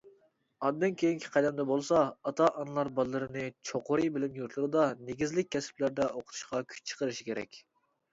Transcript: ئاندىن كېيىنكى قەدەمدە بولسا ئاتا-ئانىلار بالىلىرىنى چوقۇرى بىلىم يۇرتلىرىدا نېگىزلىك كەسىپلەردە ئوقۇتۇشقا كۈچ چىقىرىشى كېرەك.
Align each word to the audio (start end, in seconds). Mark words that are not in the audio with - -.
ئاندىن 0.67 0.93
كېيىنكى 0.99 1.27
قەدەمدە 1.33 1.65
بولسا 1.71 1.99
ئاتا-ئانىلار 2.31 2.89
بالىلىرىنى 2.99 3.43
چوقۇرى 3.71 4.07
بىلىم 4.15 4.39
يۇرتلىرىدا 4.41 4.87
نېگىزلىك 5.11 5.51
كەسىپلەردە 5.57 6.09
ئوقۇتۇشقا 6.15 6.63
كۈچ 6.73 6.83
چىقىرىشى 6.93 7.29
كېرەك. 7.29 7.61